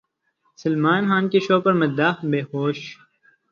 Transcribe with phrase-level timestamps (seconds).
[0.59, 2.79] سلمان خان کے شو پر مداح بےہوش